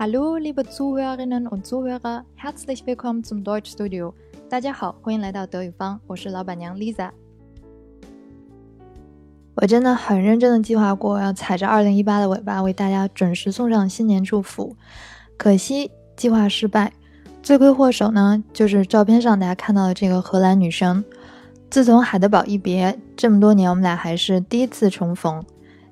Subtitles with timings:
[0.00, 4.14] Hallo, liebe Zuhörerinnen und Zuhörer, herzlich willkommen zum Deutschstudio。
[4.48, 7.10] 大家好，欢迎来到德语方，我是老板娘 Lisa。
[9.56, 14.76] 我真的很认真的计划过要踩着2018的尾巴为大家准时送上新年祝福，
[15.36, 16.92] 可惜计划失败。
[17.42, 21.04] 罪魁祸首呢，就是照片上大家看到的这个荷兰女生。
[21.68, 25.44] 自从海德堡一别，这么多年我们俩还是第一次重逢，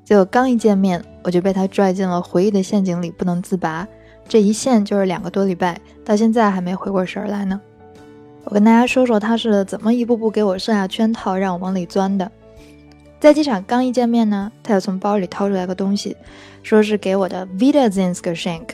[0.05, 3.85] 结果刚一见面，我就被她拽进了回忆的陷阱里不能自拔。
[4.29, 7.61] 这一线就是两个多礼拜，到现在还没回过神来呢。
[8.45, 12.31] 我跟大家说说他是怎么一步步给我设下圈套，让我往里钻的。
[13.19, 16.17] 在机场刚一见面呢，他就从包里掏出来个东西，
[16.63, 18.71] 说是给我的 Wiedersehen Geschenk。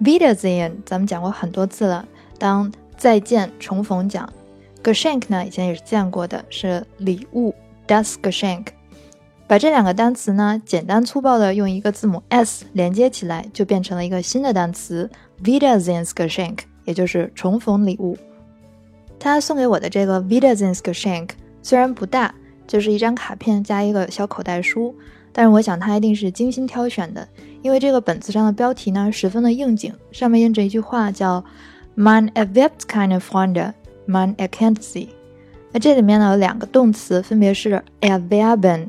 [0.00, 2.06] Wiedersehen 咱们讲过很多次了，
[2.38, 4.28] 当再见重逢讲。
[4.82, 7.54] Geschenk 呢，以前也是见过的，是礼物。
[7.86, 8.66] Das Geschenk。
[9.52, 15.10] 把这两个单词呢，简单粗暴的用一个字母 s 连接起来，就变成了一个新的单词
[15.44, 16.56] v i d e r s e n s g e s h e n
[16.56, 18.16] k 也就是重逢礼物。
[19.20, 21.26] 他送给我的这个 v i d e r s e n s g e s h e n
[21.26, 22.34] k 虽然不大，
[22.66, 24.94] 就是一张卡片加一个小口袋书，
[25.34, 27.28] 但是我想他一定是精心挑选的，
[27.60, 31.44] 因为这个本子上的标题呢十分的应景，上面印着一句话叫
[31.94, 33.74] Man evet keine Freunde,
[34.06, 35.08] man a can't see”。
[35.72, 38.88] 那这里面呢有两个动词，分别是 erwerben。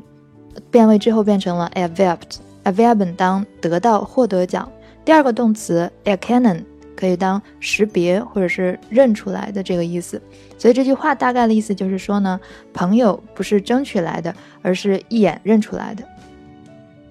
[0.70, 4.68] 变位之后变成了 erwerbt，erwerben 当得到、获得奖。
[5.04, 6.62] 第二个动词 erkennen
[6.96, 10.20] 可以当识别或者是认出来的这个意思。
[10.56, 12.40] 所以这句话大概的意思就是说呢，
[12.72, 16.02] 朋友不是争取来的，而是一眼认出来的。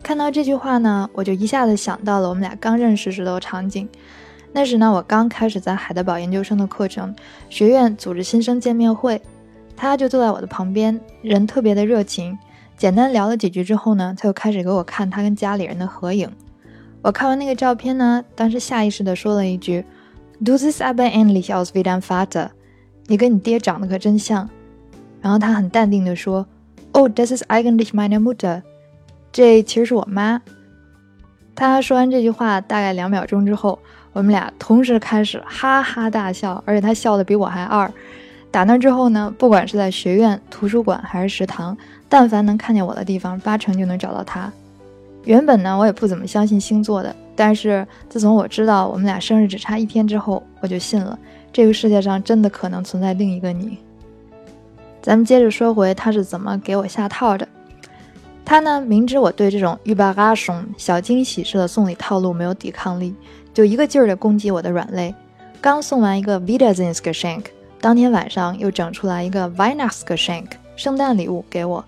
[0.02, 3.88] 看到这句话呢，我就一下子想到了我们俩刚认识时的场景。
[4.52, 7.16] 那时呢，我刚开始在海德堡研究生的课程，
[7.50, 9.22] 学院组织新生见面会，
[9.76, 12.38] 他就坐在我的旁边，人特别的热情。
[12.78, 16.30] 简单聊了几句之后呢，他又开始给我看他跟家里人的合影。
[17.02, 19.86] 我看完那个照片呢，当时下意识地说了一句
[20.44, 22.50] ：“Du s i s aber ähnlich aus wie dein Vater。”
[23.08, 24.50] 你跟你爹长得可真像。
[25.22, 26.48] 然后他很淡定地说
[26.94, 28.62] ：“Oh, das ist eigentlich meine Mutter。”
[29.32, 30.42] 这其实是我妈。
[31.56, 33.78] 他说完这句话，大概两秒钟之后，
[34.14, 37.92] 我们俩同时开始哈哈大笑，而且他笑的比我还二。
[38.54, 41.76] 打那之后呢，不管是在学院、图书馆还是食堂。
[42.08, 44.54] 但凡能看见我的地方，八成就能找到他。
[45.24, 51.18] 原本呢，我也不怎么相信星座的，但是自从我知道我们俩生日只差一天之后，我就信了。
[51.52, 53.80] 这个世界上真的可能存在另一个你。
[55.02, 57.48] 咱们接着说回他是怎么给我下套的。
[58.46, 63.16] 他呢，明知我对这种欲罢阿松小惊喜式的送礼套路没有抵抗力，
[63.52, 65.16] 就一个劲儿的攻击我的软肋。
[65.60, 67.42] 刚送完一个 v i d e r s i n s g e s h e n
[67.42, 67.52] k
[67.84, 71.84] 当天晚上又整出来一个 v i n a c h t s h e n k 圣诞礼物给我。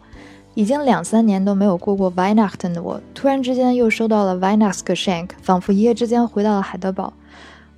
[0.53, 4.83] 已经两三年都没有过过 v i n a c h t 的我，突然之间又收到了 v i n a c h
[4.83, 7.13] t s h e n k 仿佛一夜之间回到了海德堡。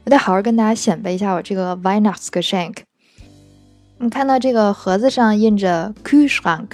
[0.04, 2.84] 我得好好跟大家显摆一下我这个 v i n a c h t s h e n k
[4.00, 6.70] 你看到这个盒子上印着 Kühlschrank。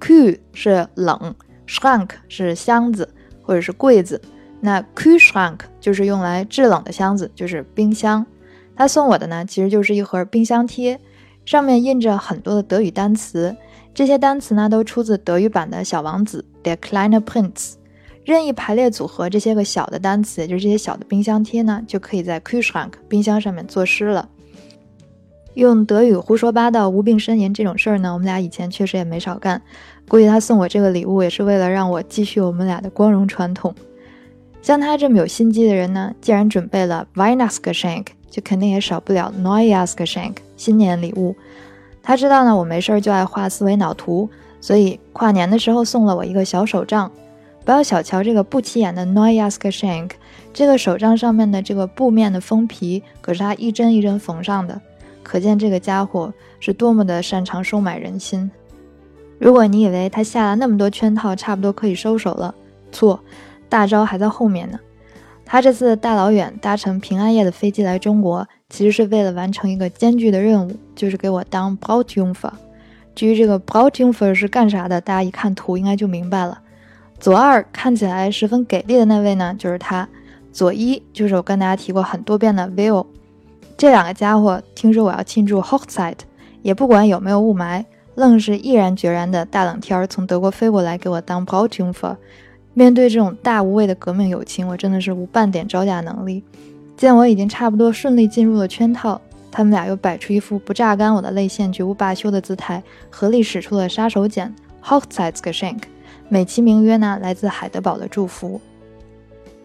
[0.00, 1.32] k ü 是冷
[1.68, 3.08] ，Schrank 是箱子
[3.44, 4.20] 或者是柜子，
[4.60, 8.26] 那 Kühlschrank 就是用来制冷的箱子，就是冰箱。
[8.80, 10.98] 他送我的呢，其实就是一盒冰箱贴，
[11.44, 13.54] 上面印着很多的德语单词。
[13.92, 17.74] 这些单词呢，都出自德语版的《小王子》（Der kleine Prinz）。
[18.24, 24.26] 任意排列组合这些个小的单词，也就是这些小的冰箱贴呢，就可以在 Kühlschrank 冰箱上面作诗了。
[25.52, 29.60] 用德语胡说八道、无病呻吟这种事儿呢，我们俩以前确实也没少干。
[30.08, 33.74] 估计他送我这个礼物，也是为了让我继续我们俩的光荣传统。
[34.62, 41.34] 像他这么有心机的人呢，既然准备了 v i n a s k s h a n k 就肯定也少不了 Noyask Shank 新年礼物。
[42.02, 44.28] 他知道呢，我没事儿就爱画思维脑图，
[44.60, 47.10] 所以跨年的时候送了我一个小手账。
[47.64, 50.12] 不要小瞧这个不起眼的 Noyask Shank，
[50.52, 54.80] 这个手账上面的这个布面的封皮可是他一针一针缝上的，
[55.22, 58.50] 可见这个家伙是多么的擅长收买人心。
[59.38, 62.54] 如果你以为他下了那么多圈套，差不多可以收手了，
[62.92, 63.20] 错，
[63.70, 64.78] 大招还在后面呢。
[65.46, 68.46] 他这次大老远搭乘平安夜的飞机来中国。
[68.72, 72.54] 其实是为了完成一个艰巨的任务，就是给我当 b r a u t u m f e r。
[73.16, 76.56] 至于这个 b r a u t u m f e r 是干啥的，大家一看图应该就明白了。
[77.18, 80.06] 左二看起来十分给力的那位呢，就是他；
[80.52, 83.04] 左一就是我跟大家提过很多遍的 Will。
[83.76, 86.18] 这两个家伙听说我要庆祝 Hochzeit，
[86.62, 87.84] 也不管有没有雾霾，
[88.14, 92.16] 愣是毅然决然的大冷天儿从德国飞过来给我当 b r a u t u m f e r。
[92.72, 96.42] 面对这种大无畏的革命友情，我真的是无半点招架能力。
[96.96, 99.20] 见我已经差不多顺利进入了圈套，
[99.50, 104.52] 他们俩又摆出一副不榨干我的泪腺绝不罢休的姿态，合力使出了杀手锏
[104.84, 105.80] Hochzeitsgeschenk，
[106.28, 108.60] 美其名曰呢来自海德堡的祝福。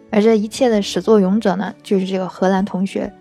[0.09, 3.11] 而这一切的始作俑者呢，就是这个荷兰同学，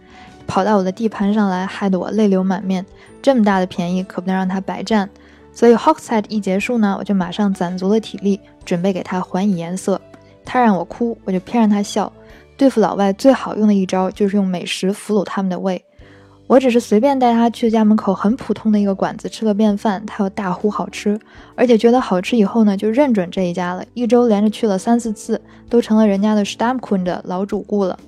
[0.47, 2.87] 跑到我的地盘上来，害得我泪流满面。
[3.21, 5.11] 这么大的便宜可不能让他白占。
[5.55, 10.01] 所以 Hawkside 一结束呢，我就马上攒足了体力，准备给他还以颜色。
[10.45, 12.12] 他让我哭，我就偏让他笑。
[12.56, 15.83] 对付老外最好用的一招就是用美食俘虏他们的胃。
[16.47, 21.19] 我只是随便带他去家门口很普通的一个馆子吃个便饭，他又大呼好吃，
[21.55, 23.83] 而且觉得好吃以后呢，就认准这一家了。
[23.95, 25.41] 一周连着去了三四次，
[25.71, 27.99] 都成了人家的 Stamkun 的老主顾了。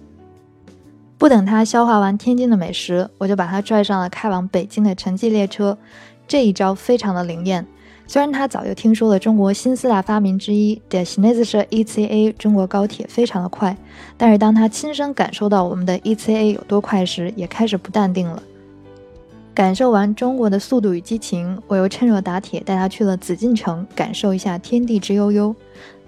[1.17, 5.79] 不等他消化完天津的美食，我就把他拽上了开往北京的城际列车。
[6.27, 7.67] 这一招非常的灵验。
[8.09, 13.77] 虽然他早就听说了中国新四大发明之一的 Chinese ECA 中国高铁非常的快，
[14.17, 18.41] 但是当他亲身感受到我们的 ECA 有多快时，也开始不淡定了。
[19.53, 25.53] 感受完中国的速度与激情，我又趁热打铁带他去了紫禁城，感受一下天地之悠悠。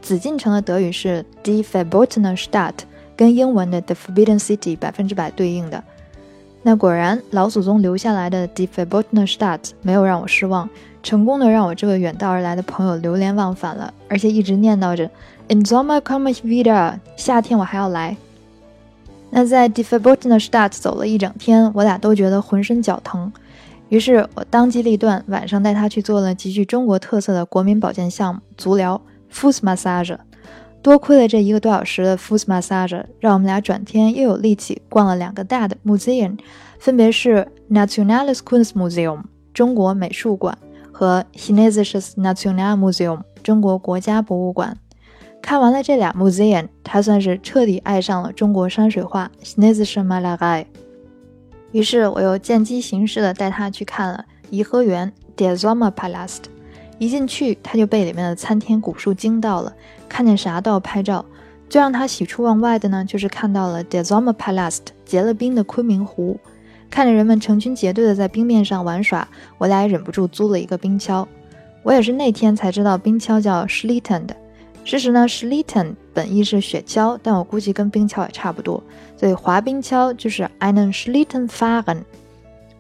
[0.01, 2.75] 紫禁城的德语是 Die Verbotene Stadt，
[3.17, 5.83] 跟英文的 The Forbidden City 百分之百对应的。
[6.63, 10.69] 那果然，老祖宗留下来的 Die Verbotene Stadt 没有让我失望。
[11.01, 15.09] 成功的让我这位远道而来的朋友流连忘返了，而且一直念叨着
[15.49, 18.17] In Sommer komme ich wieder，夏天我还要来。
[19.31, 23.33] 那在 Die Verbotene Stadt 走了一整天，我俩都觉得浑身脚疼，
[23.89, 29.01] 于是我当机立断，晚上带他去做了极具中国特色的国民保健项目——足疗
[29.33, 30.19] （Fußmassage）。
[30.83, 36.39] 多亏了这一个多小时的 Fußmassage，让我们俩转天又有力气逛了两个大的 museum，
[36.79, 39.23] 分别是 Nationales Kunstmuseum（
[39.53, 40.57] 中国美术馆）。
[40.91, 44.77] 和 Chinesisches Nationalmuseum 中国国家博物馆，
[45.41, 50.67] 看完了这俩 museum，他算是彻底爱上了中国山水画 Chinesische Malerei。
[51.71, 56.41] 于是我又见机行事的带他去看了颐和园 Der Sommerpalast。
[56.99, 59.73] 一进去，他就被里面的参天古树惊到了，
[60.09, 61.25] 看见啥都要拍照。
[61.69, 66.39] 最让他喜出望外的呢，就是看到了 Der Sommerpalast 结了冰的昆明湖。
[66.91, 69.29] 看着人们成群结队的在冰面上玩耍，
[69.59, 71.27] 我俩也忍不住租了一个冰橇。
[71.83, 74.35] 我也是那天才知道冰橇叫 Schlitten 的。
[74.85, 78.83] 事实呢，Schlitten 本意是雪橇，但我估计跟冰橇也差不多，
[79.19, 81.99] 所以滑冰橇就是 einen Schlitten fahren。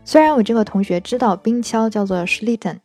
[0.06, 2.76] 虽然我这个同学知道冰橇叫做 Schlitten，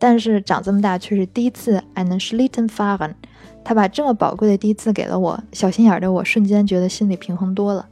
[0.00, 3.14] 但是长这么大却是第一次 einen Schlitten fahren。
[3.62, 7.86] 他把这么宝贵的第一次给了我，小心眼的我瞬间觉得心里平衡多了。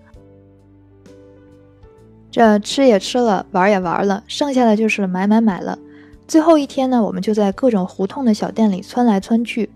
[2.31, 5.79] 这吃也吃了，玩也玩了，剩下的就是买买买了。
[6.27, 9.69] 最后一天呢，我们就在各种胡同的小店里窜来窜去。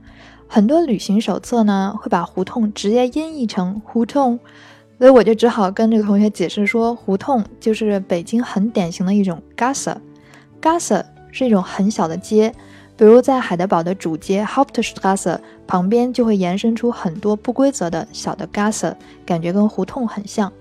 [0.48, 4.38] 很多旅行手册呢会把胡同直接音译成胡同，
[4.98, 9.96] 所以我就只好跟这个同学解释说，胡同就是北京很典型的一种 Gasse。
[10.60, 12.54] Gasse 是一种很小的街，
[12.96, 18.94] 比如在海德堡的主街 Hauptstrasse 旁边就会延伸出很多不规则的小的 Gasse，
[19.26, 20.52] 感觉跟胡同很像。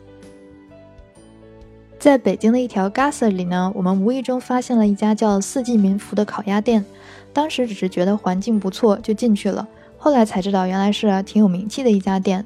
[1.99, 6.83] 在北京的一条 Gasse 里呢，我们无意中发现了一家叫四季民福的烤鸭店。
[7.31, 9.67] 当时只是觉得环境不错，就进去了。
[9.97, 12.43] 后来才知道，原来是挺有名气的一家店。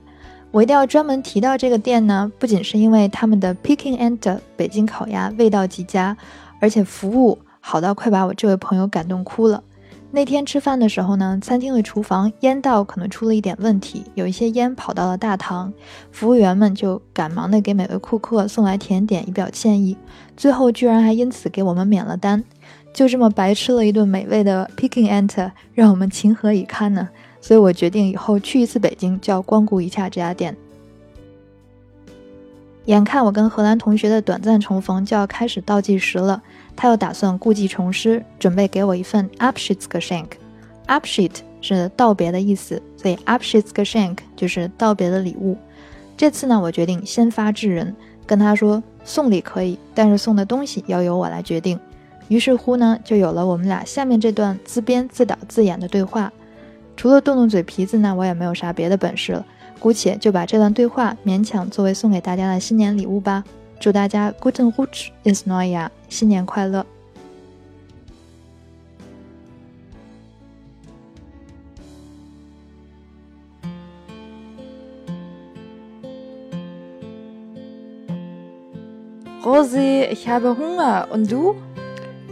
[0.51, 6.15] 我一定要专门提到这个店呢，不仅是因为他们的 Peking and 北京烤鸭味道极佳，
[6.59, 9.63] 而且服务好到快把我这位朋友感动哭了。
[10.11, 15.73] 那天吃饭的时候呢，餐厅的厨房烟道可能出了一点问题，有一些烟跑到了大堂，
[16.11, 19.97] 服务员们就赶忙的给每位顾客送来甜点以表歉意，
[20.37, 22.43] 最后居然还因此给我们免了单，
[22.93, 27.09] 就这么白吃了一顿美味的 Peking Ant，让我们情何以堪呢？
[27.41, 30.55] 所以我决定以后去一次北京就要光顾一下这家店。
[32.85, 36.41] 眼看我跟荷兰同学的短暂重逢就要开始倒计时了。
[36.75, 40.27] 他又打算故技重施，准备给我一份 Abschiedsgeschenk。
[40.87, 45.57] Abschied 是道别的意思，所以 Abschiedsgeschenk 就是道别的礼物。
[46.15, 47.95] 这次呢，我决定先发制人，
[48.27, 51.79] 跟他说送礼可以，但是送的东西要由我来决定。
[52.27, 56.31] 于是乎呢，就有了我们俩下面这段自编自导自演的对话。
[56.95, 59.45] 除了动动嘴皮子呢，我也没有啥别的本事了，
[59.78, 63.44] 姑且就把这段对话勉强作为送给大家的新年礼物吧。
[63.80, 66.84] 祝大家 Guten Rutsch ins neue Jahr，新年快乐！
[79.42, 81.08] Rosi, ich habe Hunger.
[81.10, 81.56] Und du?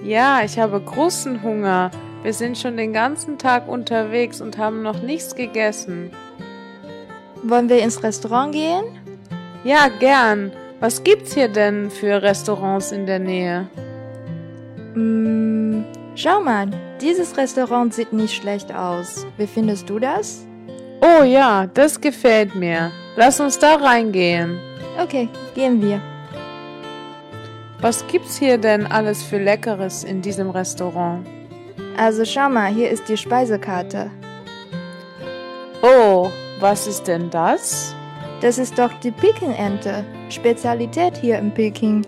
[0.05, 1.91] Ja, ich habe großen Hunger.
[2.23, 6.11] Wir sind schon den ganzen Tag unterwegs und haben noch nichts gegessen.
[7.44, 8.86] Wollen wir ins Restaurant gehen?
[9.64, 10.52] Ja, gern.
[10.80, 13.68] Was gibt's hier denn für Restaurants in der Nähe?
[14.96, 15.84] Mm,
[16.16, 16.68] schau mal,
[17.02, 19.26] dieses Restaurant sieht nicht schlecht aus.
[19.38, 20.46] Wie findest du das?
[21.02, 22.92] Oh ja, das gefällt mir.
[23.16, 24.58] Lass uns da reingehen.
[25.02, 26.02] Okay, gehen wir.
[27.82, 31.28] Was gibt's hier denn alles für Leckeres in diesem Restaurant?
[31.98, 34.10] Also schau mal, hier ist die Speisekarte.
[35.82, 36.30] Oh,
[36.64, 37.94] was ist denn das?
[38.40, 40.06] Das ist doch die Peking-Ente.
[40.30, 42.08] Spezialität hier in Peking.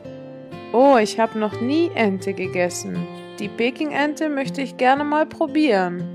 [0.71, 3.05] Oh, ich habe noch nie Ente gegessen.
[3.37, 6.05] Die Peking-Ente möchte ich gerne mal probieren.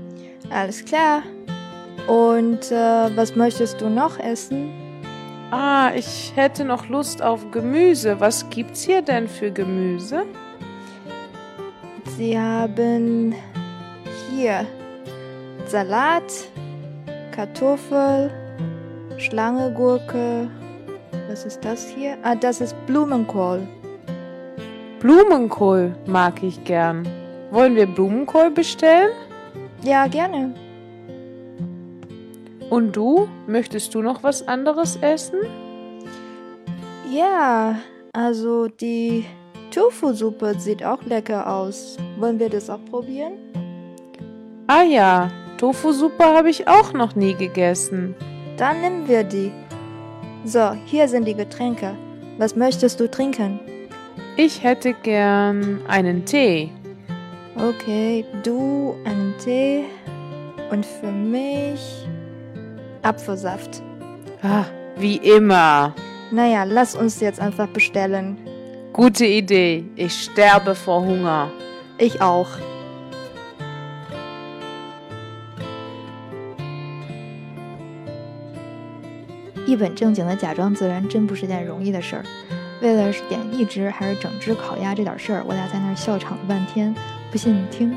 [0.49, 1.21] Alles klar.
[2.07, 4.71] Und äh, was möchtest du noch essen?
[5.51, 8.19] Ah, ich hätte noch Lust auf Gemüse.
[8.19, 10.25] Was gibt's hier denn für Gemüse?
[12.17, 13.35] Sie haben
[14.31, 14.65] hier
[15.67, 16.23] Salat,
[17.41, 18.29] Kartoffel,
[19.17, 20.47] Schlangegurke.
[21.27, 22.15] Was ist das hier?
[22.21, 23.67] Ah, das ist Blumenkohl.
[24.99, 27.07] Blumenkohl mag ich gern.
[27.49, 29.09] Wollen wir Blumenkohl bestellen?
[29.81, 30.53] Ja, gerne.
[32.69, 33.27] Und du?
[33.47, 35.39] Möchtest du noch was anderes essen?
[37.11, 37.79] Ja,
[38.13, 39.25] also die
[39.71, 41.97] Tofu-Suppe sieht auch lecker aus.
[42.19, 43.33] Wollen wir das auch probieren?
[44.67, 48.15] Ah ja, Tofu-Suppe habe ich auch noch nie gegessen.
[48.57, 49.51] Dann nehmen wir die.
[50.43, 51.95] So, hier sind die Getränke.
[52.39, 53.59] Was möchtest du trinken?
[54.37, 56.71] Ich hätte gern einen Tee.
[57.55, 59.83] Okay, du einen Tee
[60.71, 62.07] und für mich
[63.03, 63.83] Apfelsaft.
[64.41, 64.65] Ah,
[64.97, 65.93] wie immer.
[66.31, 68.35] Naja, lass uns jetzt einfach bestellen.
[68.93, 69.85] Gute Idee.
[69.95, 71.51] Ich sterbe vor Hunger.
[71.99, 72.47] Ich auch.
[79.71, 82.25] “一本正经的假装自然真不是件容易的事儿。
[82.81, 86.93] 为了点一只还是整只烤鸭这点事儿，我俩在那儿笑场了半天。
[87.31, 87.95] 不信你听。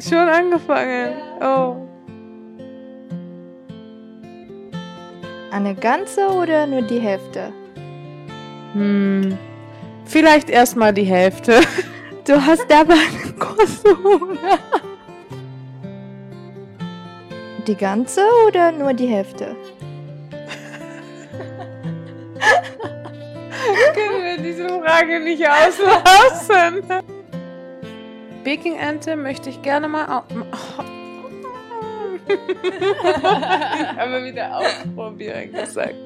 [0.00, 1.10] Schon angefangen.
[1.42, 1.76] Oh.
[5.52, 7.52] Eine ganze oder nur die Hälfte?
[8.72, 9.36] Hm.
[10.06, 11.60] Vielleicht erstmal die Hälfte.
[12.24, 14.58] Du hast dabei eine große Hunger.
[17.66, 19.56] Die ganze oder nur die Hälfte?
[23.94, 26.84] Können wir diese Frage nicht auslassen?
[28.44, 30.06] Peking-Ente möchte ich gerne mal
[33.96, 36.05] habe wieder ausprobieren gesagt.